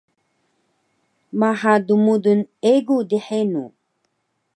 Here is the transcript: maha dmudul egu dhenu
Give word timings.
maha 1.39 1.73
dmudul 1.87 2.41
egu 2.73 2.97
dhenu 3.09 3.63